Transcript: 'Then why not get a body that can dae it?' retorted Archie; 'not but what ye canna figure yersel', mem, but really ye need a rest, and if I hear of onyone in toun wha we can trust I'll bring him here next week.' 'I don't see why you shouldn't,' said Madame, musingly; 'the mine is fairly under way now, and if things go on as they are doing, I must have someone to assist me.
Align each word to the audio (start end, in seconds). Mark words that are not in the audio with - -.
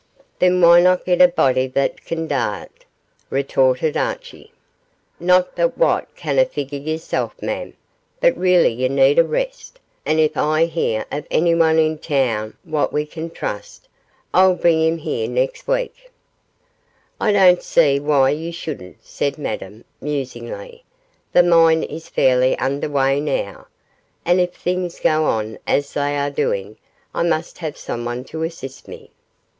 'Then 0.39 0.59
why 0.61 0.81
not 0.81 1.05
get 1.05 1.21
a 1.21 1.27
body 1.27 1.67
that 1.67 2.03
can 2.03 2.25
dae 2.25 2.63
it?' 2.63 2.85
retorted 3.29 3.95
Archie; 3.95 4.51
'not 5.19 5.55
but 5.55 5.77
what 5.77 6.07
ye 6.15 6.19
canna 6.19 6.43
figure 6.43 6.79
yersel', 6.79 7.31
mem, 7.39 7.75
but 8.19 8.35
really 8.35 8.71
ye 8.73 8.89
need 8.89 9.19
a 9.19 9.23
rest, 9.23 9.77
and 10.03 10.19
if 10.19 10.35
I 10.35 10.65
hear 10.65 11.05
of 11.11 11.27
onyone 11.29 11.77
in 11.77 11.99
toun 11.99 12.55
wha 12.65 12.87
we 12.91 13.05
can 13.05 13.29
trust 13.29 13.87
I'll 14.33 14.55
bring 14.55 14.81
him 14.81 14.97
here 14.97 15.27
next 15.27 15.67
week.' 15.67 16.09
'I 17.19 17.33
don't 17.33 17.61
see 17.61 17.99
why 17.99 18.31
you 18.31 18.51
shouldn't,' 18.51 19.05
said 19.05 19.37
Madame, 19.37 19.85
musingly; 20.01 20.83
'the 21.31 21.43
mine 21.43 21.83
is 21.83 22.09
fairly 22.09 22.57
under 22.57 22.89
way 22.89 23.19
now, 23.21 23.67
and 24.25 24.41
if 24.41 24.55
things 24.55 24.99
go 24.99 25.25
on 25.25 25.59
as 25.67 25.93
they 25.93 26.17
are 26.17 26.31
doing, 26.31 26.77
I 27.13 27.21
must 27.21 27.59
have 27.59 27.77
someone 27.77 28.23
to 28.23 28.41
assist 28.41 28.87
me. 28.87 29.11